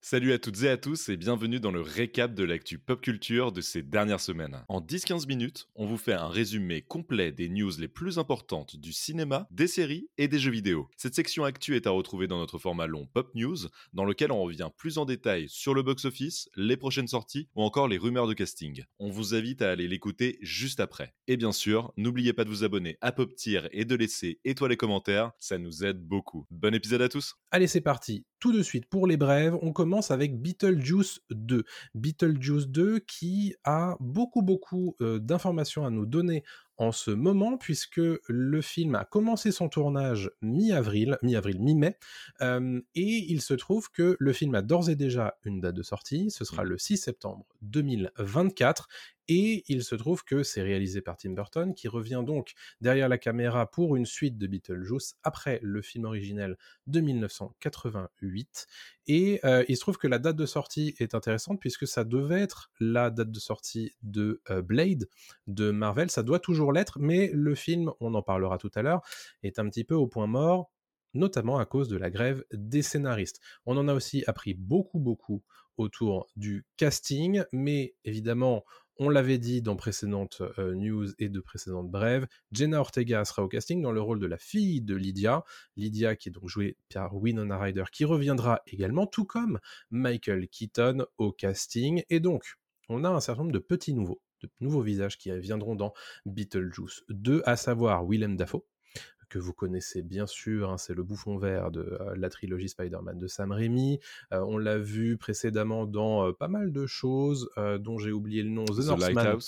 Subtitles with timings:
[0.00, 3.50] Salut à toutes et à tous et bienvenue dans le récap de l'actu pop culture
[3.50, 4.64] de ces dernières semaines.
[4.68, 8.92] En 10-15 minutes, on vous fait un résumé complet des news les plus importantes du
[8.92, 10.88] cinéma, des séries et des jeux vidéo.
[10.96, 13.56] Cette section actu est à retrouver dans notre format long Pop News,
[13.92, 17.88] dans lequel on revient plus en détail sur le box-office, les prochaines sorties ou encore
[17.88, 18.84] les rumeurs de casting.
[19.00, 21.12] On vous invite à aller l'écouter juste après.
[21.26, 24.72] Et bien sûr, n'oubliez pas de vous abonner à Pop Tier et de laisser étoiles
[24.72, 26.46] et commentaires, ça nous aide beaucoup.
[26.52, 28.24] Bon épisode à tous Allez, c'est parti.
[28.40, 31.64] Tout de suite, pour les brèves, on commence avec Beetlejuice 2.
[31.94, 36.44] Beetlejuice 2 qui a beaucoup, beaucoup euh, d'informations à nous donner
[36.78, 41.98] en ce moment, puisque le film a commencé son tournage mi-avril, mi-avril, mi-mai,
[42.40, 45.82] euh, et il se trouve que le film a d'ores et déjà une date de
[45.82, 48.88] sortie, ce sera le 6 septembre 2024,
[49.28, 53.18] et il se trouve que c'est réalisé par Tim Burton, qui revient donc derrière la
[53.18, 56.56] caméra pour une suite de Beetlejuice après le film originel
[56.86, 58.66] de 1988.
[59.08, 62.40] Et euh, il se trouve que la date de sortie est intéressante puisque ça devait
[62.40, 65.08] être la date de sortie de euh, Blade
[65.46, 66.10] de Marvel.
[66.10, 69.00] Ça doit toujours l'être, mais le film, on en parlera tout à l'heure,
[69.42, 70.70] est un petit peu au point mort
[71.14, 73.40] notamment à cause de la grève des scénaristes.
[73.64, 75.42] On en a aussi appris beaucoup, beaucoup
[75.78, 78.64] autour du casting, mais évidemment,
[78.98, 83.48] on l'avait dit dans précédentes euh, news et de précédentes brèves, Jenna Ortega sera au
[83.48, 85.44] casting dans le rôle de la fille de Lydia.
[85.76, 89.60] Lydia qui est donc jouée par Winona Ryder qui reviendra également, tout comme
[89.90, 92.02] Michael Keaton au casting.
[92.10, 92.54] Et donc,
[92.88, 95.92] on a un certain nombre de petits nouveaux, de nouveaux visages qui viendront dans
[96.26, 98.64] Beetlejuice 2, à savoir Willem Dafoe,
[99.28, 103.18] que vous connaissez bien sûr, hein, c'est le bouffon vert de euh, la trilogie Spider-Man
[103.18, 104.00] de Sam Raimi.
[104.32, 108.50] Euh, on l'a vu précédemment dans euh, pas mal de choses dont j'ai oublié le
[108.50, 108.64] nom.
[108.64, 109.38] The, Northman.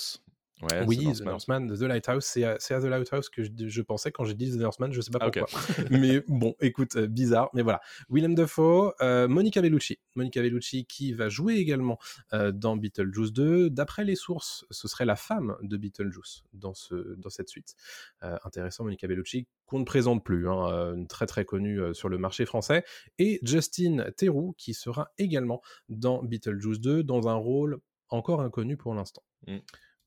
[0.85, 4.51] Oui, The Northman, The Lighthouse, c'est à, The Lighthouse que je, pensais quand j'ai dit
[4.51, 5.47] The Northman, je sais pas pourquoi.
[5.91, 7.81] mais bon, écoute, bizarre, mais voilà.
[8.09, 8.93] Willem Dafoe,
[9.27, 11.97] Monica Bellucci, Monica Bellucci qui va jouer également
[12.31, 13.69] dans Beetlejuice 2.
[13.69, 17.75] D'après les sources, ce serait la femme de Beetlejuice dans, ce, dans cette suite.
[18.21, 22.83] intéressant, Monica Bellucci, qu'on ne présente plus, hein, très très connue sur le marché français.
[23.19, 27.79] Et Justin Theroux qui sera également dans Beetlejuice 2 dans un rôle
[28.09, 29.23] encore inconnu pour l'instant.
[29.47, 29.57] Mmh.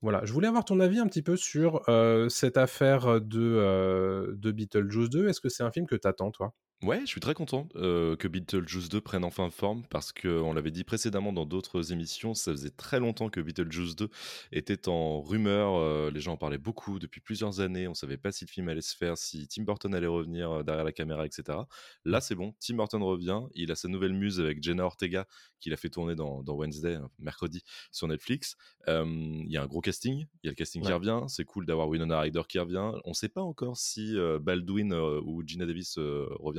[0.04, 1.82] Voilà, je voulais avoir ton avis un petit peu sur
[2.28, 5.28] cette affaire de, de Beetlejuice 2.
[5.28, 6.54] Est-ce que c'est un film que tu attends, toi?
[6.82, 10.70] Ouais, je suis très content euh, que Beetlejuice 2 prenne enfin forme parce qu'on l'avait
[10.70, 14.10] dit précédemment dans d'autres émissions, ça faisait très longtemps que Beetlejuice 2
[14.52, 18.32] était en rumeur, euh, les gens en parlaient beaucoup depuis plusieurs années, on savait pas
[18.32, 21.24] si le film allait se faire, si Tim Burton allait revenir euh, derrière la caméra,
[21.24, 21.56] etc.
[22.04, 25.26] Là c'est bon, Tim Burton revient, il a sa nouvelle muse avec Jenna Ortega
[25.60, 28.56] qu'il a fait tourner dans, Wednesday, mercredi, sur Netflix.
[28.86, 31.64] Il y a un gros casting, il y a le casting qui revient, c'est cool
[31.64, 35.98] d'avoir Winona Ryder qui revient, on sait pas encore si Baldwin ou Gina Davis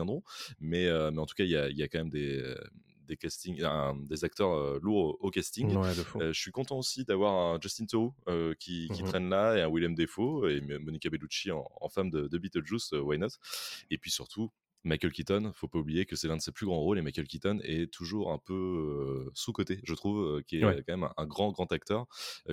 [0.05, 0.23] reviendront
[0.59, 2.41] mais, euh, mais en tout cas, il y a, y a, quand même des,
[3.07, 3.61] des castings,
[4.07, 5.75] des acteurs euh, lourds au, casting.
[5.75, 8.13] Euh, je suis content aussi d'avoir un Justin Theroux
[8.59, 12.27] qui, qui mmh traîne là et un William Defoe et Monica Bellucci en, femme de,
[12.27, 13.29] de, Beetlejuice, why not?
[13.89, 14.51] Et puis surtout,
[14.83, 17.27] Michael Keaton, faut pas oublier que c'est l'un de ses plus grands rôles et Michael
[17.27, 21.71] Keaton est toujours un peu sous-côté, je trouve, qui est quand même un, grand, grand
[21.71, 22.05] acteur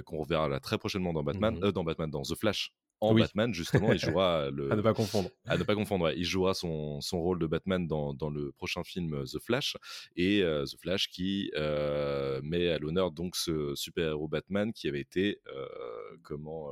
[0.05, 3.53] qu'on reverra là très prochainement dans Batman, mmh dans Batman, dans The Flash en Batman,
[3.53, 4.73] justement, il jouera le.
[4.73, 5.29] à ne pas confondre.
[5.47, 8.85] À ne pas confondre, Il jouera son, son rôle de Batman dans, dans, le prochain
[8.85, 9.77] film euh, The Flash.
[10.17, 15.01] Et euh, The Flash qui euh, met à l'honneur donc ce super-héros Batman qui avait
[15.01, 15.41] été.
[16.23, 16.71] comment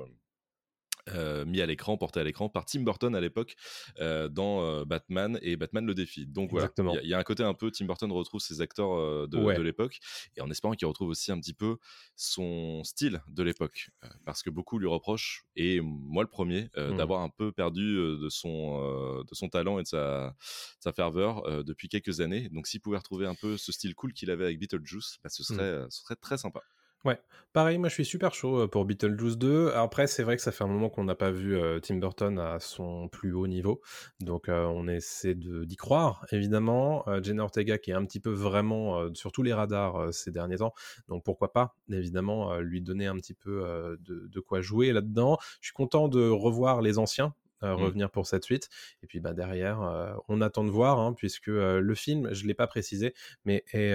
[1.09, 3.57] euh, mis à l'écran, porté à l'écran par Tim Burton à l'époque
[4.01, 6.27] euh, dans euh, Batman et Batman le défi.
[6.27, 6.71] Donc voilà,
[7.03, 9.99] il y, a un côté un peu Tim Burton retrouve ses acteurs de, l'époque
[10.37, 11.77] et en espérant qu'il retrouve aussi un petit peu
[12.17, 13.91] son style de l'époque
[14.25, 16.97] parce que beaucoup lui reprochent et moi le premier mmh.
[16.97, 20.35] d'avoir un peu perdu de son de son talent et de sa,
[20.79, 22.49] sa ferveur depuis quelques années.
[22.51, 25.43] Donc s'il pouvait retrouver un peu ce style cool qu'il avait avec Beetlejuice, bah, ce
[25.43, 25.57] mmh.
[25.57, 26.63] serait ce serait très sympa.
[27.07, 27.19] Ouais,
[27.55, 29.73] pareil, moi je suis super chaud pour Beetlejuice 2.
[29.75, 32.61] Après, c'est vrai que ça fait un moment qu'on n'a pas vu Tim Burton à
[32.61, 33.81] son plus haut niveau.
[34.21, 37.07] Donc on essaie d'y croire, évidemment.
[37.23, 40.75] Jenna Ortega qui est un petit peu vraiment sur tous les radars ces derniers temps.
[41.09, 45.39] Donc pourquoi pas, évidemment, lui donner un petit peu de, quoi jouer là-dedans.
[45.63, 47.35] Je suis content de revoir les anciens.
[47.63, 47.73] Mmh.
[47.73, 48.71] revenir pour cette suite
[49.03, 52.67] et puis bah derrière on attend de voir hein, puisque le film je l'ai pas
[52.67, 53.13] précisé
[53.45, 53.95] mais est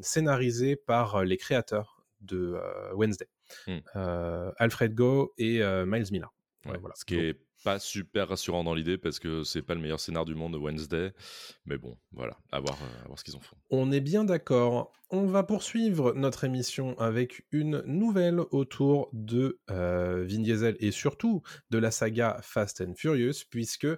[0.00, 3.28] scénarisé par les créateurs de euh, Wednesday.
[3.66, 3.78] Hmm.
[3.96, 6.32] Euh, Alfred Go et euh, Miles Miller.
[6.64, 6.94] voilà.
[6.94, 10.24] Ce qui est pas super rassurant dans l'idée parce que c'est pas le meilleur scénar
[10.24, 11.12] du monde de Wednesday.
[11.66, 13.56] Mais bon, voilà, à voir, à voir ce qu'ils en font.
[13.70, 14.92] On est bien d'accord.
[15.12, 21.42] On va poursuivre notre émission avec une nouvelle autour de euh, Vin Diesel et surtout
[21.70, 23.88] de la saga Fast and Furious, puisque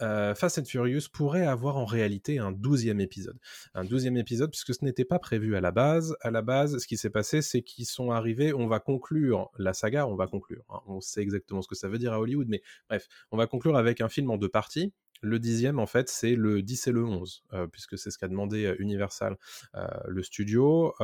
[0.00, 3.38] euh, Fast and Furious pourrait avoir en réalité un douzième épisode.
[3.74, 6.16] Un douzième épisode, puisque ce n'était pas prévu à la base.
[6.20, 9.72] À la base, ce qui s'est passé, c'est qu'ils sont arrivés, on va conclure la
[9.72, 10.64] saga, on va conclure.
[10.68, 10.80] Hein.
[10.86, 13.76] on sait exactement ce que ça veut dire à Hollywood, mais bref, on va conclure
[13.76, 17.04] avec un film en deux parties le dixième, en fait, c'est le 10 et le
[17.04, 19.36] 11, euh, puisque c'est ce qu'a demandé euh, Universal,
[19.74, 20.94] euh, le studio.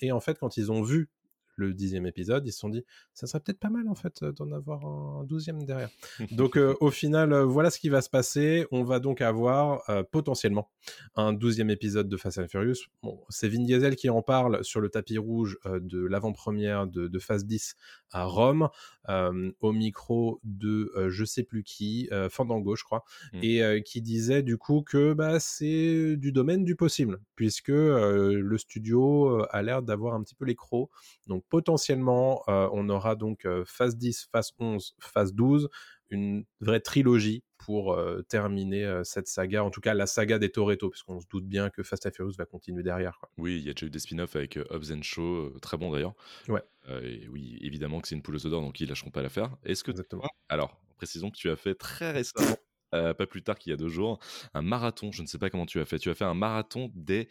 [0.00, 1.08] et en fait, quand ils ont vu
[1.56, 4.50] le dixième épisode, ils se sont dit, ça serait peut-être pas mal en fait d'en
[4.52, 5.90] avoir un douzième derrière.
[6.32, 8.66] donc au final, voilà ce qui va se passer.
[8.70, 10.70] On va donc avoir potentiellement
[11.16, 12.86] un douzième épisode de Fast and Furious.
[13.02, 17.18] Bon, c'est Vin Diesel qui en parle sur le tapis rouge de l'avant-première de, de
[17.18, 17.76] Phase 10
[18.10, 18.68] à Rome,
[19.08, 23.38] au micro de je sais plus qui, Fandango je crois, mmh.
[23.42, 29.44] et qui disait du coup que bah, c'est du domaine du possible, puisque le studio
[29.50, 30.90] a l'air d'avoir un petit peu les crocs.
[31.26, 35.68] Donc potentiellement, on aura donc phase 10, phase 11, phase 12,
[36.10, 37.98] une vraie trilogie pour
[38.28, 41.82] terminer cette saga, en tout cas la saga des Toretto, puisqu'on se doute bien que
[41.82, 43.18] Fast and Furious va continuer derrière.
[43.38, 46.14] Oui, il y a déjà eu des spin-offs avec Hobbs and Shaw, très bon d'ailleurs.
[46.48, 46.62] Ouais.
[47.02, 49.56] et oui, évidemment que c'est une poule aux odeurs, donc ils lâcheront pas l'affaire.
[49.64, 50.24] Est-ce que Exactement.
[50.48, 52.56] Alors, précisons que tu as fait très récemment,
[52.90, 54.18] pas plus tard qu'il y a deux jours,
[54.52, 55.10] un marathon.
[55.10, 55.98] Je ne sais pas comment tu as fait.
[55.98, 57.28] Tu as fait un marathon des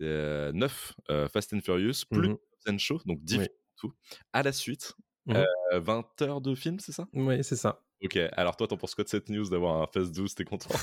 [0.00, 0.94] 9
[1.32, 2.36] Fast and Furious plus mmh
[2.68, 3.92] and Shaw, donc 10 tout,
[4.32, 4.94] à la suite.
[5.26, 5.44] 20
[5.80, 7.06] mmh heures de film, c'est ça?
[7.12, 7.82] Oui, c'est ça.
[8.04, 10.74] Ok, alors toi, t'en penses quoi de cette news d'avoir un Phase 12 T'es content?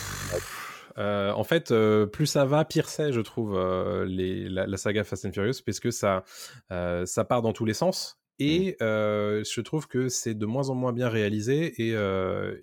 [0.97, 5.03] Euh, en fait, euh, plus ça va, pire c'est, je trouve, euh, les, la, saga
[5.03, 6.23] Fast and Furious, parce que ça,
[6.69, 8.17] ça part dans tous les sens.
[8.39, 8.45] Mmh.
[8.45, 11.93] Et je trouve que c'est de moins en moins bien réalisé et,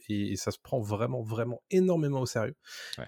[0.09, 2.57] et, ça se prend vraiment, vraiment énormément au sérieux.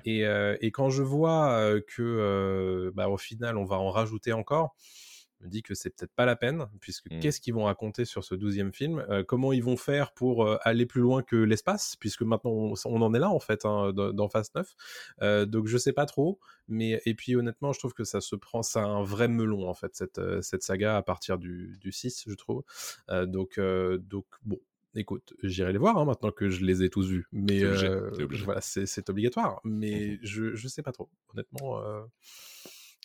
[0.04, 0.24] Et,
[0.60, 4.76] et, quand je vois que, bah, au final, on va en rajouter encore,
[5.40, 7.20] me dit que c'est peut-être pas la peine, puisque mmh.
[7.20, 10.56] qu'est-ce qu'ils vont raconter sur ce douzième film euh, Comment ils vont faire pour euh,
[10.62, 14.28] aller plus loin que l'espace Puisque maintenant on, en est là en fait hein, dans,
[14.28, 14.74] Fast 9.
[15.22, 18.36] Euh, donc je sais pas trop, mais et puis honnêtement je trouve que ça se
[18.36, 22.24] prend, c'est un vrai melon en fait cette, cette saga à partir du, du 6
[22.26, 22.62] je trouve.
[23.08, 24.58] donc donc bon.
[24.94, 27.26] Écoute, j'irai les voir hein, maintenant que je les ai tous vus.
[27.30, 27.62] Mais
[28.42, 29.60] voilà, c'est obligatoire.
[29.62, 31.10] Mais mmh je, je sais pas trop.
[31.32, 31.78] Honnêtement,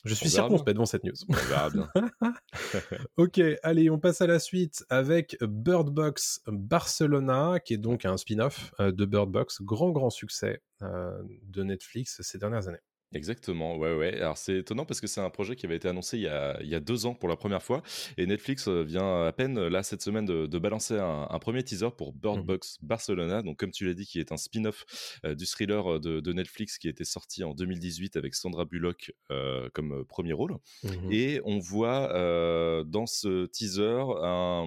[0.03, 1.13] je suis circonspect devant cette news.
[1.29, 1.89] On verra bien.
[3.17, 8.17] ok, allez, on passe à la suite avec Bird Box Barcelona, qui est donc un
[8.17, 12.81] spin-off euh, de Bird Box, grand grand succès euh, de Netflix ces dernières années.
[13.13, 14.15] Exactement, ouais, ouais.
[14.19, 16.59] Alors c'est étonnant parce que c'est un projet qui avait été annoncé il y, a,
[16.61, 17.81] il y a deux ans pour la première fois
[18.17, 21.63] et Netflix euh, vient à peine là cette semaine de, de balancer un, un, premier
[21.63, 22.45] teaser pour Bird mmh.
[22.45, 24.85] Box Barcelona, donc comme tu l'as dit, qui est un spin-off
[25.25, 29.13] euh, du thriller de, de, Netflix qui a été sorti en 2018 avec Sandra Bullock
[29.31, 30.57] euh, comme premier rôle.
[30.83, 34.65] Mmh et on voit euh, dans ce teaser un,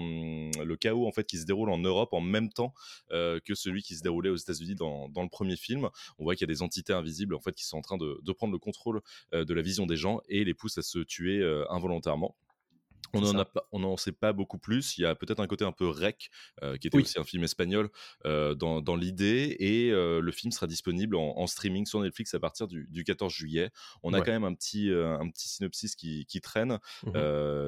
[0.62, 2.74] le chaos en fait qui se déroule en Europe en même temps
[3.10, 5.88] que celui qui se déroulait aux États-Unis dans, dans, le premier film.
[6.18, 8.20] On voit qu'il y a des entités invisibles en fait qui sont en train de,
[8.22, 9.00] de prendre le contrôle
[9.32, 12.36] de la vision des gens et les pousse à se tuer involontairement.
[13.16, 14.98] On n'en on en sait pas beaucoup plus.
[14.98, 16.30] Il y a peut-être un côté un peu rec,
[16.62, 17.90] euh, qui était aussi un film espagnol
[18.24, 22.40] euh, dans, dans l'idée, et euh, le film sera disponible en, streaming sur Netflix à
[22.40, 23.70] partir du, du 14 juillet.
[24.02, 27.12] On a quand même un petit, un petit synopsis qui, qui traîne, mmh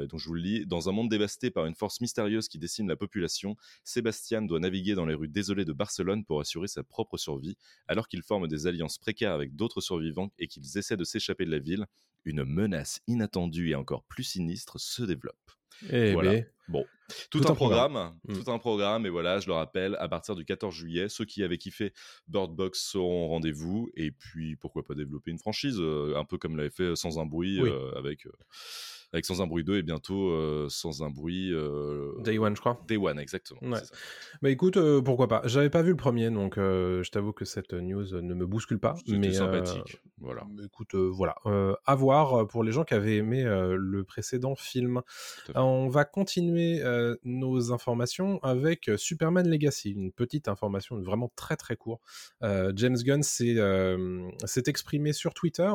[0.08, 0.66] donc je vous le lis.
[0.66, 4.94] Dans un monde dévasté par une force mystérieuse qui décime la population, Sébastien doit naviguer
[4.94, 7.56] dans les rues désolées de Barcelone pour assurer sa propre survie,
[7.86, 11.50] alors qu'il forme des alliances précaires avec d'autres survivants et qu'ils essaient de s'échapper de
[11.50, 11.86] la ville
[12.24, 15.36] une menace inattendue et encore plus sinistre se développe.
[15.90, 16.42] Eh voilà.
[16.68, 16.84] Bon,
[17.30, 18.34] tout, un, programme, mmh.
[18.34, 21.42] tout un programme, et voilà, je le rappelle, à partir du 14 juillet, ceux qui
[21.42, 21.94] avaient kiffé
[22.26, 26.36] Bird Box seront au rendez-vous, et puis pourquoi pas développer une franchise, euh, un peu
[26.36, 28.26] comme l'avait fait Sans un bruit euh, avec.
[28.26, 28.32] Euh,
[29.12, 31.52] avec Sans un bruit 2 et bientôt euh, Sans un bruit.
[31.52, 32.82] Euh, Day One, je crois.
[32.86, 33.60] Day One, exactement.
[34.42, 35.42] Bah écoute, euh, pourquoi pas.
[35.44, 38.94] J'avais pas vu le premier, donc je t'avoue que cette news ne me bouscule pas.
[39.08, 40.00] Mais sympathique.
[40.20, 40.46] Voilà.
[40.64, 41.36] Écoute, voilà.
[41.86, 45.02] à voir pour les gens qui avaient aimé le précédent film.
[45.54, 46.82] on va continuer
[47.24, 52.02] nos informations avec Superman Legacy, une petite information vraiment très très courte.
[52.42, 55.70] James Gunn s'est exprimé sur Twitter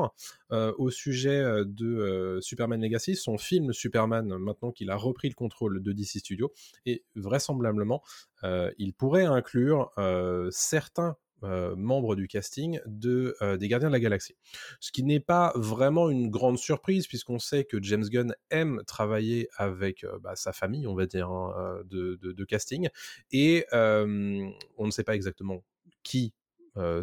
[0.51, 5.91] au sujet de Superman Legacy son film Superman, maintenant qu'il a repris le contrôle de
[5.91, 6.51] DC Studios,
[6.85, 8.03] et vraisemblablement,
[8.43, 13.99] euh, il pourrait inclure euh, certains euh, membres du casting de, des Gardiens de la
[13.99, 14.35] Galaxie.
[14.79, 19.49] Ce qui n'est pas vraiment une grande surprise, puisqu'on sait que James Gunn aime travailler
[19.57, 22.89] avec bah, sa famille, on va dire, hein, de, de, casting,
[23.31, 25.63] et on ne sait pas exactement
[26.03, 26.33] qui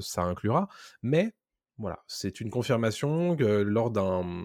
[0.00, 0.68] ça inclura,
[1.02, 1.32] mais
[1.80, 4.44] Voilà, c'est une confirmation que lors d'un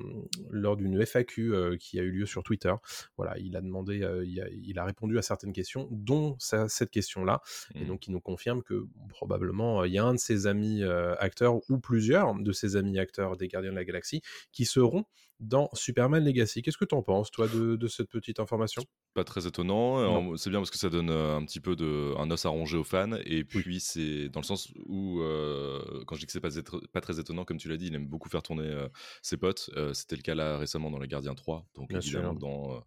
[0.51, 2.73] lors d'une FAQ euh, qui a eu lieu sur Twitter,
[3.17, 7.41] voilà, il a demandé, euh, il, a, répondu à certaines questions, dont cette question-là,
[7.73, 7.87] et mmh.
[7.87, 10.81] donc il nous confirme que probablement il y a un de ses amis
[11.19, 14.21] acteurs ou plusieurs de ses amis acteurs des Gardiens de la Galaxie
[14.53, 15.03] qui seront
[15.39, 16.61] dans Superman Legacy.
[16.61, 18.83] Qu'est-ce que tu en penses, toi, de, cette petite information?
[19.13, 20.35] Pas très étonnant.
[20.37, 22.77] C'est bien parce que ça donne euh, un petit peu de, un os à ronger
[22.77, 23.15] aux fans.
[23.25, 26.49] Et puis, c'est dans le sens où, euh, quand je dis que c'est pas,
[26.91, 28.87] pas très étonnant, comme tu l'as dit, il aime beaucoup faire tourner euh,
[29.21, 29.69] ses potes.
[29.93, 31.67] C'était le cas là récemment dans Les Gardiens 3.
[31.75, 32.83] Donc, évidemment, dans,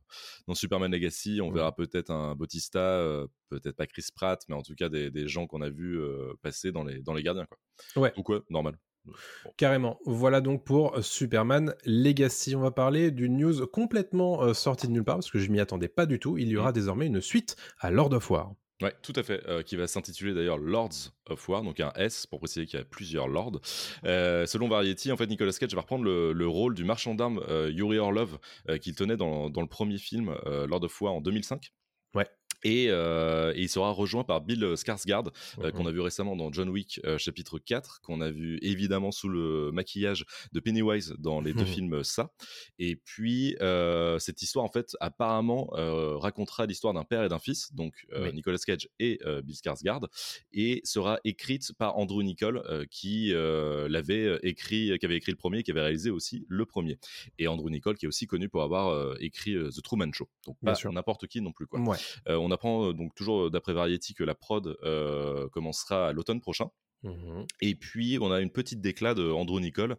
[0.47, 4.75] dans Superman Legacy, on verra peut-être un Bautista, peut-être pas Chris Pratt, mais en tout
[4.75, 6.01] cas des, des gens qu'on a vus
[6.43, 7.47] passer dans les, dans les Gardiens.
[7.47, 8.03] Quoi.
[8.03, 8.13] Ouais.
[8.17, 8.79] Donc, ouais, normal.
[9.57, 9.99] Carrément.
[10.05, 12.55] Voilà donc pour euh, Superman Legacy.
[12.57, 15.61] On va parler d'une news complètement euh, sortie de nulle part parce que je m'y
[15.61, 16.39] attendais pas du tout.
[16.39, 16.75] Il y aura mmh.
[16.75, 18.53] désormais une suite à Lord of War.
[18.81, 22.29] Ouais, tout à fait, euh, qui va s'intituler d'ailleurs Lords of War, donc un S
[22.29, 23.61] pour préciser qu'il y a plusieurs lords.
[24.05, 28.39] selon Variety, en fait, Nicolas Cage va reprendre le, rôle du marchand d'armes Yuri Orlov
[28.81, 31.73] qu'il tenait dans, dans, le premier film Lord of War en 2005.
[32.67, 36.69] Euh, et, il sera rejoint par Bill Skarsgård, euh, qu'on a vu récemment dans John
[36.69, 41.53] Wick euh, chapitre 4, qu'on a vu évidemment sous le maquillage de Pennywise dans les
[41.53, 42.33] deux films Ça.
[42.79, 43.57] Et puis,
[44.19, 45.69] cette histoire, en fait, apparemment,
[46.19, 50.07] racontera l'histoire d'un père et d'un fils, donc Nicolas Cage et Bill Skarsgård,
[50.53, 55.71] et sera écrite par Andrew Nicole, qui l'avait écrit, qui avait écrit le premier, qui
[55.71, 56.99] avait réalisé aussi le premier.
[57.39, 60.29] Et Andrew Nicole, qui est aussi connu pour avoir écrit The Truman Show.
[60.47, 61.81] Donc, pas n'importe qui non plus, quoi.
[61.81, 61.97] Ouais
[62.48, 64.77] on apprend donc toujours d'après Variety que la prod
[65.53, 66.71] commencera à l'automne prochain.
[67.05, 69.97] Mmh Et puis, on a une petite déclat de Andrew Nicole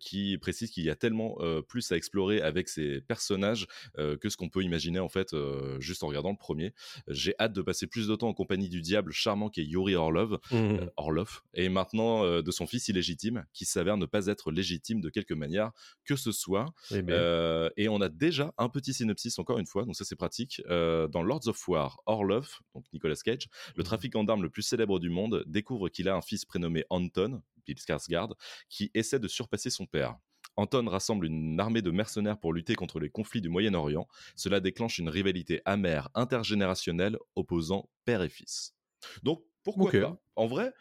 [0.00, 4.48] qui précise qu'il y a tellement plus à explorer avec ces personnages que ce qu'on
[4.48, 5.34] peut imaginer en fait
[5.78, 6.74] juste en regardant le premier.
[7.08, 9.94] J'ai hâte de passer plus de temps en compagnie du diable charmant qui est Yuri
[9.94, 15.00] Orlov, mmh Orlov et maintenant de son fils illégitime qui s'avère ne pas être légitime
[15.00, 15.70] de quelque manière
[16.04, 16.74] que ce soit.
[16.90, 20.60] Et on a déjà un petit synopsis encore une fois, donc ça c'est pratique.
[20.68, 24.98] dans Lords of War, Orlov, donc Nicolas Cage, le mmh trafiquant d'armes le plus célèbre
[24.98, 28.34] du monde, découvre qu'il a un fils prénommé Anton, Bill Skarsgård,
[28.68, 30.16] qui essaie de surpasser son père.
[30.56, 34.06] Anton rassemble une armée de mercenaires pour lutter contre les conflits du Moyen-Orient.
[34.36, 38.74] Cela déclenche une rivalité amère intergénérationnelle opposant père et fils.
[39.22, 40.22] Donc pourquoi pas?
[40.36, 40.74] En vrai,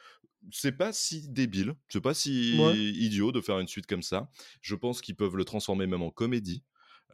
[0.52, 2.58] c'est pas si débile, c'est pas si
[2.98, 4.30] idiot de faire une suite comme ça.
[4.62, 6.64] Je pense qu'ils peuvent le transformer même en comédie.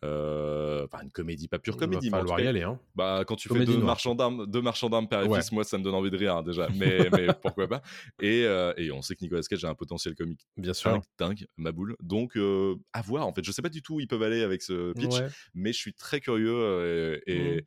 [0.03, 2.07] Euh, enfin, une comédie, pas pure comédie.
[2.07, 2.63] Il va y aller.
[2.63, 2.79] Hein.
[2.95, 5.77] Bah, quand tu fais deux marchands d'armes, deux marchands d'armes père et fils, moi, ça
[5.77, 6.67] me donne envie de rire hein, déjà.
[6.77, 7.81] Mais, mais pourquoi pas
[8.21, 11.47] et, euh, et, on sait que Nicolas Cage a un potentiel comique bien sûr dingue,
[11.57, 11.95] ma boule.
[12.01, 13.25] Donc, euh, à voir.
[13.25, 15.15] En fait, je sais pas du tout où ils peuvent aller avec ce pitch,
[15.55, 17.61] mais je suis très curieux et, mmh.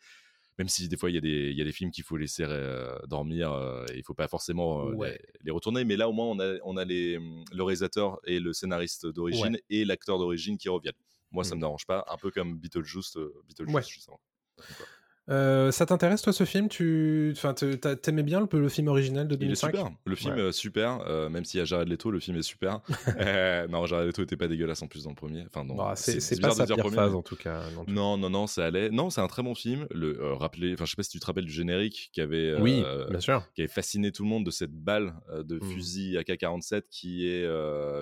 [0.59, 2.47] même si des fois il y, a des, y a des films qu'il faut laisser
[3.09, 3.53] dormir,
[3.91, 4.91] il il faut pas forcément
[5.43, 7.19] les, retourner, mais là au moins on a, on a les,
[7.53, 10.95] le réalisateur et le scénariste d'origine et l'acteur d'origine qui reviennent.
[11.31, 11.59] Moi, ça mmh.
[11.59, 13.83] me dérange pas, un peu comme Beetlejuice, euh, Beetlejuice ouais.
[13.83, 14.21] justement.
[15.31, 16.69] Euh, ça t'intéresse toi ce film?
[16.69, 19.93] Tu enfin, t'aimais bien le, le, film original de 2005 Il est super.
[20.05, 22.81] Le film est super, euh, même s'il y a Jared Leto, le film est super.
[23.21, 25.45] euh, non, Jared Leto était pas dégueulasse en plus dans le premier.
[25.47, 27.63] Enfin, bah, c'est pas sa pire phase en tout cas.
[27.87, 28.91] Non, non, non, ça allait.
[28.91, 29.87] Non, c'est un très bon film.
[29.91, 32.55] Le euh, rappeler, enfin, je sais pas si tu te rappelles du générique qui avait,
[32.61, 35.71] oui, bien sûr, qui avait fasciné tout le monde de cette balle de mmh.
[35.71, 37.49] fusil AK-47 qui est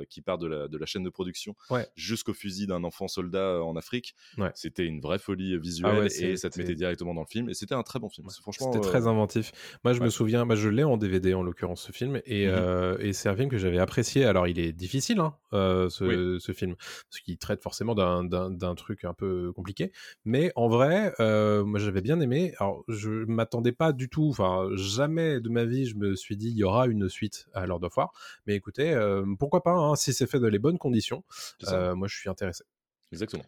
[0.09, 1.55] qui part de la, de la chaîne de production
[1.95, 4.15] jusqu'au fusil d'un enfant soldat en Afrique.
[4.55, 7.55] C'était une vraie folie ah visuelle et ça te mettait directement dans le film et
[7.55, 8.29] c'était un très bon film.
[8.31, 9.53] Franchement, c'était très euh, inventif.
[9.85, 12.51] Moi, je me souviens, bah, je l'ai en DVD en l'occurrence ce film et, mmh
[12.51, 14.25] euh, et c'est un film que j'avais apprécié.
[14.25, 19.05] Alors, il est difficile hein, euh, ce, ce, film parce qu'il traite forcément d'un truc
[19.05, 19.93] un peu compliqué,
[20.25, 22.55] mais en vrai, moi, j'avais bien aimé.
[22.59, 24.29] Alors, je m'attendais pas du tout.
[24.31, 27.67] Enfin, jamais de ma vie, je me suis dit il y aura une suite à
[27.67, 28.13] Lord of War.
[28.47, 28.97] Mais écoutez,
[29.39, 31.25] pourquoi pas hein, si c'est fait dans les bonnes conditions.
[31.71, 32.65] moi, je suis intéressé.
[33.13, 33.45] Exactement.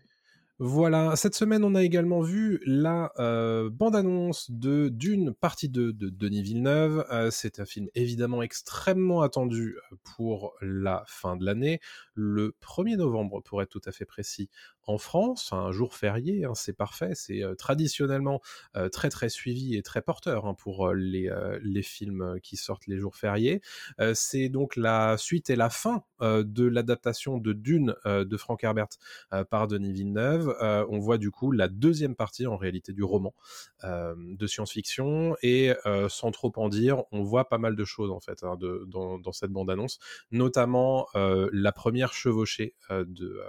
[0.63, 6.11] Voilà, cette semaine, on a également vu la euh, bande-annonce de d'une partie 2 de
[6.11, 7.07] Denis Villeneuve.
[7.11, 11.81] Euh, c'est un film évidemment extrêmement attendu euh, pour la fin de l'année,
[12.13, 14.51] le 1er novembre pour être tout à fait précis
[14.87, 18.41] en France, un jour férié, hein, c'est parfait, c'est traditionnellement
[18.93, 21.31] très très suivi et très porteur hein, pour les,
[21.63, 23.61] les films qui sortent les jours fériés.
[24.15, 28.89] c'est donc la suite et la fin de l'adaptation de Dune de Frank Herbert
[29.51, 30.55] par Denis Villeneuve.
[30.61, 33.35] on voit du coup la deuxième partie en réalité du roman
[33.85, 35.73] de science-fiction et
[36.09, 39.19] sans trop en dire, on voit pas mal de choses en fait hein, de, dans,
[39.19, 39.99] dans, cette bande-annonce,
[40.31, 43.41] notamment la première chevauchée de,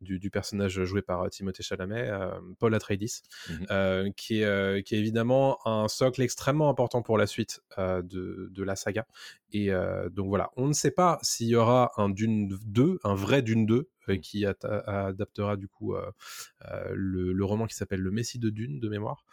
[0.00, 4.82] du, du personnage joué par euh, Timothée Chalamet, euh, Paul Atreides, mmh euh, qui, est,
[4.84, 8.02] qui est évidemment un socle extrêmement important pour la suite de,
[8.50, 9.06] de, la saga.
[9.52, 9.70] Et
[10.12, 13.64] donc voilà, on ne sait pas s'il y aura un Dune 2, un vrai Dune
[13.66, 14.20] 2, Mmh.
[14.20, 15.94] qui adaptera du coup
[16.90, 19.24] le, le, roman qui s'appelle Le Messie de Dune de mémoire.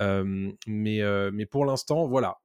[0.00, 1.00] mais,
[1.32, 2.38] mais pour l'instant, voilà,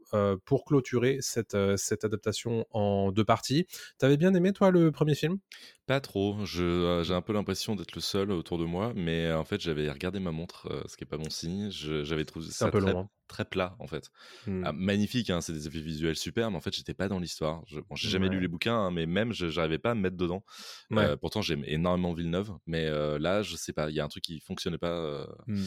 [0.45, 3.67] pour clôturer cette, cette adaptation en deux parties.
[3.97, 5.37] T'avais bien aimé toi le premier film?
[5.85, 6.37] Pas trop.
[6.45, 10.19] J'ai un peu l'impression d'être le seul autour de moi, mais en fait j'avais regardé
[10.19, 11.69] ma montre, ce qui est pas bon signe.
[11.71, 13.09] j'avais trouvé ça un peu très, long, hein.
[13.27, 14.11] très plat en fait.
[14.47, 14.63] Mmh.
[14.65, 17.63] Ah, magnifique, hein, c'est des effets visuels super, mais en fait j'étais pas dans l'histoire.
[17.67, 20.17] Je, bon, j'ai jamais lu les bouquins, hein, mais même j'arrivais pas à me mettre
[20.17, 20.43] dedans.
[21.21, 24.39] pourtant j'aime énormément Villeneuve, mais là je sais pas, il y a un truc qui
[24.39, 25.27] fonctionnait pas.
[25.47, 25.63] Mmh.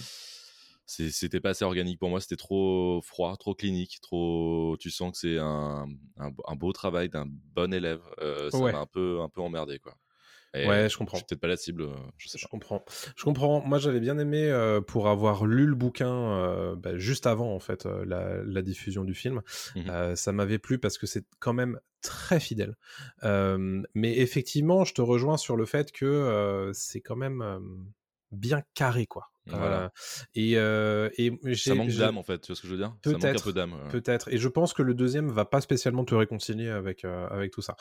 [0.87, 4.77] C'était pas assez organique pour moi, c'était trop froid, trop clinique, trop.
[4.81, 5.87] Tu sens que c'est un,
[6.19, 8.03] un, beau travail d'un bon élève.
[8.51, 9.95] ça m'a un peu, un peu emmerdé quoi
[10.55, 11.19] ouais, je comprends.
[11.19, 12.85] Je peut-être pas la cible, je sais Je comprends.
[13.17, 13.61] Je comprends.
[13.61, 14.51] Moi, j'avais bien aimé
[14.87, 19.43] pour avoir lu le bouquin bah, juste avant en fait la, diffusion du film.
[19.77, 22.77] Mmh ça m'avait plu parce que c'est quand même très fidèle.
[23.23, 27.61] mais effectivement, je te rejoins sur le fait que c'est quand même
[28.33, 29.31] bien carré quoi.
[29.53, 29.93] Voilà.
[30.35, 32.95] et, et ça manque d'âme en fait, tu vois ce que je veux dire?
[33.03, 33.75] Peut-être, ça manque un peu d'âme.
[33.91, 34.33] Peut-être.
[34.33, 37.77] Et je pense que le deuxième va pas spécialement te réconcilier avec avec tout ça.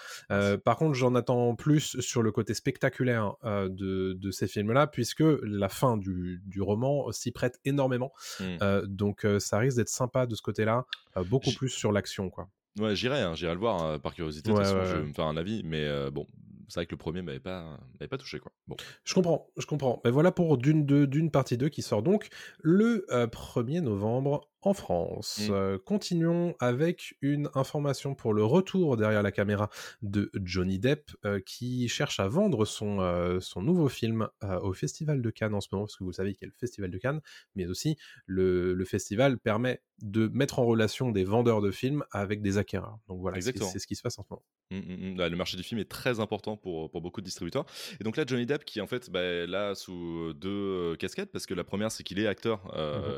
[0.63, 5.69] par contre, j'en attends plus sur le côté spectaculaire de, de, ces films-là, puisque la
[5.69, 8.11] fin du, du roman s'y prête énormément.
[8.39, 8.85] Mmh.
[8.85, 10.85] donc ça risque d'être sympa de ce côté-là,
[11.27, 12.47] beaucoup plus sur l'action, quoi.
[12.79, 14.51] Ouais, j'irai, hein, j'irai le voir hein, par curiosité.
[14.51, 16.25] de toute façon, je vais me faire un avis, mais bon,
[16.69, 18.39] c'est vrai que le premier m'avait pas, m'avait pas touché.
[18.39, 18.51] Quoi.
[18.67, 18.77] Bon.
[19.03, 20.01] Je comprends, je comprends.
[20.05, 22.29] Mais voilà pour Dune 2, Dune partie 2 qui sort donc
[22.61, 25.39] le 1er novembre en France.
[25.47, 25.51] Mmh.
[25.51, 29.69] Euh, continuons avec une information pour le retour derrière la caméra
[30.01, 34.27] de Johnny Depp, euh, qui cherche à vendre son, euh, son nouveau film
[34.61, 36.59] au Festival de Cannes en ce moment, parce que vous savez qu'il y a le
[36.59, 37.21] Festival de Cannes,
[37.55, 42.57] mais aussi le, festival permet de mettre en relation des vendeurs de films avec des
[42.57, 42.97] acquéreurs.
[43.07, 44.43] Donc voilà, c'est ce qui se passe en ce moment.
[44.71, 47.65] Mmh, mmh, le marché du film est très important pour, pour beaucoup de distributeurs.
[47.99, 51.53] Et donc là, Johnny Depp, qui en fait, bah, là, sous deux casquettes, parce que
[51.53, 52.73] la première, c'est qu'il est acteur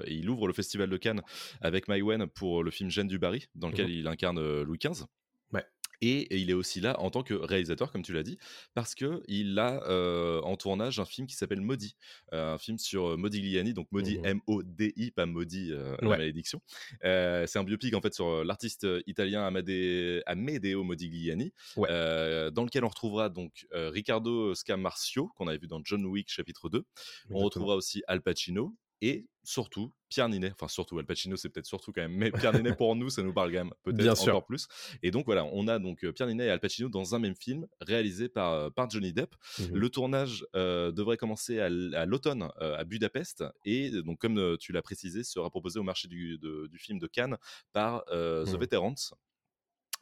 [0.06, 1.22] et il ouvre le Festival de Cannes
[1.62, 4.80] avec Wen pour le film Jeanne du Barry, dans lequel mmh il incarne euh, Louis
[4.80, 5.06] XV.
[6.04, 8.40] Et, il est aussi là en tant que réalisateur, comme tu l'as dit,
[8.74, 11.96] parce que il a euh, en tournage un film qui s'appelle Maudit,
[12.34, 16.60] euh, un film sur Modigliani, donc Maudit mmh M-O-D-I, pas Maudit la malédiction.
[17.04, 23.68] c'est un biopic en fait sur l'artiste italien Amedeo Modigliani, dans lequel on retrouvera donc
[23.72, 26.84] Riccardo Scamarcio qu'on avait vu dans John Wick chapitre 2.
[27.30, 31.66] On retrouvera aussi Al Pacino et surtout Pierre Ninet, enfin surtout Al Pacino c'est peut-être
[31.66, 34.46] surtout quand même, mais Pierre Ninet pour nous ça nous parle quand même peut-être encore
[34.46, 34.68] plus.
[35.02, 37.68] Et donc voilà, on a donc Pierre Ninet et Al Pacino dans un même film
[37.80, 39.34] réalisé par, par Johnny Depp.
[39.60, 41.70] Mmh Le tournage devrait commencer à,
[42.06, 46.78] l'automne à Budapest et donc comme tu l'as précisé sera proposé au marché du, du
[46.78, 47.38] film de Cannes
[47.74, 48.58] par The mmh.
[48.58, 49.14] Veterans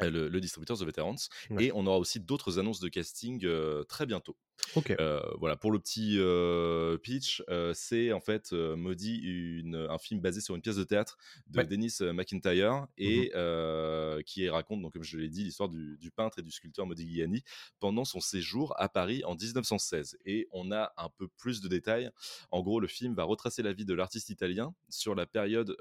[0.02, 1.30] le, distributeur The Veterans.
[1.60, 3.46] Et on aura aussi d'autres annonces de casting
[3.88, 4.38] très bientôt.
[4.76, 4.96] Ok.
[5.40, 6.20] voilà, pour le petit
[7.02, 7.44] pitch,
[7.74, 11.18] c'est en fait Maudit, une, un film basé sur une pièce de théâtre
[11.48, 16.40] de Dennis McIntyre et mmh qui raconte, donc, comme je l'ai dit, l'histoire du, peintre
[16.40, 17.44] et du sculpteur Modigliani
[17.80, 20.18] pendant son séjour à Paris en 1916.
[20.26, 22.10] Et on a un peu plus de détails.
[22.52, 25.76] En gros, le film va retracer la vie de l'artiste italien sur la période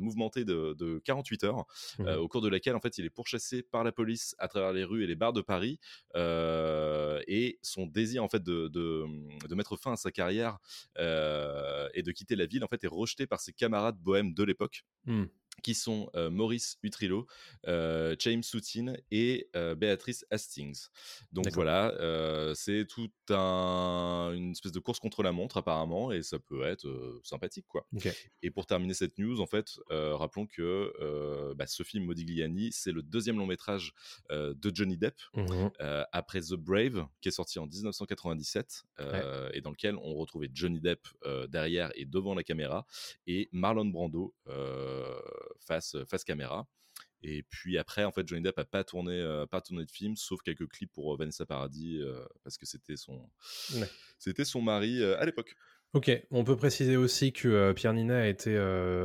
[0.00, 1.66] mouvementée de, de 48 heures,
[1.98, 4.72] mmh au cours de laquelle en fait il est pourchassé par la police à travers
[4.72, 5.78] les rues et les bars de Paris
[6.16, 10.58] euh, et son désir en fait de, de, mettre fin à sa carrière
[10.98, 14.42] euh, et de quitter la ville en fait est rejeté par ses camarades bohèmes de
[14.42, 14.84] l'époque.
[15.06, 15.24] Mmh
[15.62, 17.26] qui sont Maurice Utrillo,
[17.66, 20.88] James Soutine et Béatrice Hastings.
[21.32, 21.94] Donc voilà,
[22.54, 27.20] c'est tout un, une espèce de course contre la montre apparemment, et ça peut être
[27.22, 27.86] sympathique quoi.
[28.42, 30.92] Et pour terminer cette news, en fait, rappelons que
[31.54, 33.92] bah, ce film Modigliani, c'est le deuxième long métrage
[34.30, 35.68] de Johnny Depp mmh
[36.12, 38.84] après The Brave, qui est sorti en 1997
[39.52, 41.06] et dans lequel on retrouvait Johnny Depp
[41.48, 42.86] derrière et devant la caméra
[43.26, 44.34] et Marlon Brando
[45.66, 46.66] face, face caméra.
[47.22, 50.42] Et puis après, en fait, Johnny Depp n'a pas tourné, pas tourné de film, sauf
[50.42, 52.02] quelques clips pour Vanessa Paradis,
[52.42, 53.30] parce que c'était son,
[54.18, 55.56] c'était son mari à l'époque.
[55.94, 58.56] Ok, on peut préciser aussi que Pierre Ninet a été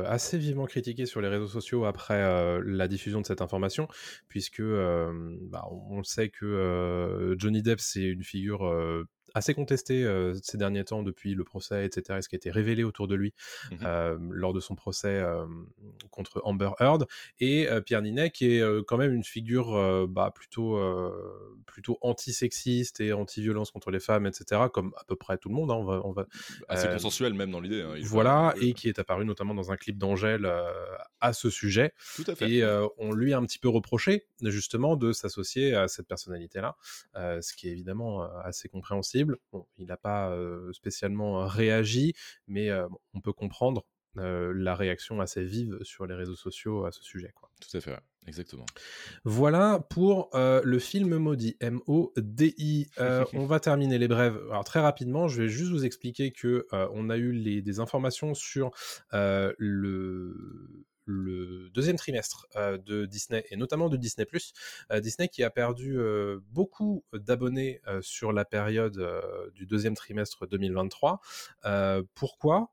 [0.06, 3.88] assez vivement critiqué sur les réseaux sociaux après la diffusion de cette information,
[4.28, 8.70] puisque bah, on sait que Johnny Depp c'est une figure
[9.34, 10.06] assez contesté
[10.42, 13.34] ces derniers temps depuis le procès, etc., ce qui a été révélé autour de lui
[13.70, 13.86] mmh
[14.30, 15.22] lors de son procès
[16.10, 17.06] contre Amber Heard,
[17.38, 20.78] et Pierre Ninet, qui est quand même une figure bah, plutôt,
[21.66, 25.70] plutôt anti-sexiste et anti-violence contre les femmes, etc., comme à peu près tout le monde.
[25.70, 26.26] Hein, on va, on va,
[26.68, 27.82] assez consensuel même dans l'idée.
[27.82, 30.50] Hein, voilà, et qui est apparu notamment dans un clip d'Angèle
[31.20, 31.92] à ce sujet.
[32.16, 32.50] Tout à fait.
[32.50, 32.64] Et
[32.98, 36.76] on lui a un petit peu reproché justement de s'associer à cette personnalité-là,
[37.14, 39.19] ce qui est évidemment assez compréhensible.
[39.52, 40.36] Bon, il n'a pas
[40.72, 42.14] spécialement réagi,
[42.46, 42.70] mais
[43.14, 47.32] on peut comprendre la réaction assez vive sur les réseaux sociaux à ce sujet.
[47.34, 47.48] Quoi.
[47.60, 48.66] Tout à fait, exactement.
[49.24, 52.90] Voilà pour le film maudit, M-O-D-I.
[53.32, 54.38] on va terminer les brèves.
[54.50, 58.34] Alors très rapidement, je vais juste vous expliquer que on a eu les, des informations
[58.34, 58.70] sur
[59.12, 60.36] le
[61.04, 64.26] le deuxième trimestre de Disney et notamment de Disney⁇
[65.00, 65.98] Disney qui a perdu
[66.50, 69.02] beaucoup d'abonnés sur la période
[69.54, 71.20] du deuxième trimestre 2023.
[72.14, 72.72] pourquoi?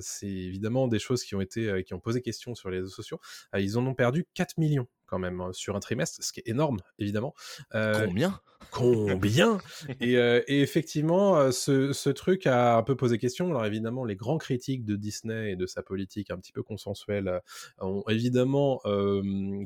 [0.00, 3.20] C'est évidemment des choses qui ont été qui ont posé question sur les réseaux sociaux.
[3.54, 6.48] ils en ont perdu 4 millions quand même hein, sur un trimestre, ce qui est
[6.48, 7.34] énorme évidemment.
[7.70, 8.40] Combien?
[8.70, 9.58] Combien?
[10.00, 13.48] Et, et, effectivement, ce, ce, truc a un peu posé question.
[13.48, 17.40] Alors évidemment, les grands critiques de Disney et de sa politique un petit peu consensuelle
[17.78, 18.80] ont évidemment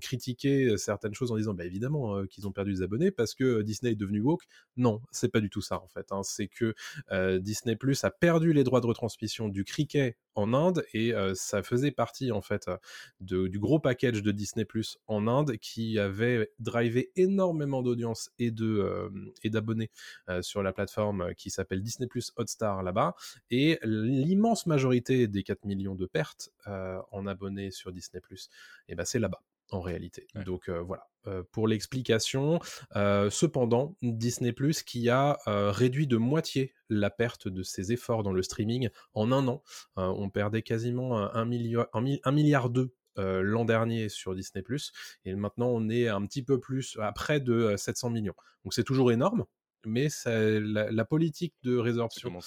[0.00, 3.92] critiqué certaines choses en disant, bah évidemment qu'ils ont perdu des abonnés parce que Disney
[3.92, 4.44] est devenu woke.
[4.76, 6.12] Non, c'est pas du tout ça en fait.
[6.12, 6.22] Hein.
[6.22, 6.74] C'est que
[7.38, 11.90] Disney Plus a perdu les droits de retransmission du cricket en Inde et ça faisait
[11.90, 12.70] partie en fait
[13.20, 18.50] de, du gros package de Disney Plus en Inde qui avait drivé énormément d'audience et
[18.50, 19.10] de
[19.42, 19.90] et d'abonnés
[20.40, 23.14] sur la plateforme qui s'appelle Disney Plus Hotstar là-bas
[23.50, 28.48] et l'immense majorité des 4 millions de pertes en abonnés sur Disney Plus
[28.88, 30.26] et ben c'est là-bas en réalité.
[30.46, 31.08] Donc voilà,
[31.52, 32.60] pour l'explication.
[32.94, 34.50] cependant, Disney⁇
[34.84, 39.46] qui a réduit de moitié la perte de ses efforts dans le streaming en un
[39.48, 39.62] an.
[39.96, 42.70] on perdait quasiment un, milliard, un, milliard
[43.16, 44.62] l'an dernier sur Disney⁇
[45.24, 48.34] et maintenant on est un petit peu plus, à près de 700 millions.
[48.64, 49.44] Donc c'est toujours énorme,
[49.86, 52.38] mais la, politique de résorption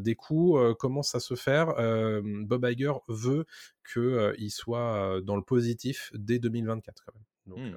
[0.00, 1.74] des coûts commence à se faire.
[2.22, 3.44] Bob Iger veut
[3.92, 7.24] qu'il soit dans le positif dès 2024 quand même.
[7.46, 7.76] Donc, mmh.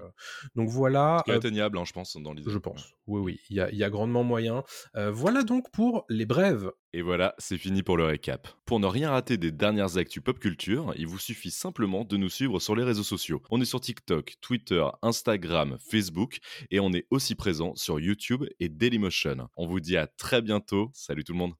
[0.55, 1.23] donc voilà.
[1.25, 2.51] C'est atteignable, hein, je pense, dans l'idée.
[2.51, 2.93] Je pense.
[3.07, 4.63] Oui, oui, il y a, y a, grandement moyen.
[4.93, 6.71] voilà donc pour les brèves.
[6.95, 8.47] Et voilà, c'est fini pour le récap.
[8.65, 12.29] Pour ne rien rater des dernières actus pop culture, il vous suffit simplement de nous
[12.29, 13.41] suivre sur les réseaux sociaux.
[13.49, 16.37] On est sur TikTok, Twitter, Instagram, Facebook
[16.71, 19.49] et on est aussi présent sur YouTube et Dailymotion.
[19.57, 20.89] On vous dit à très bientôt.
[20.93, 21.53] Salut tout le monde.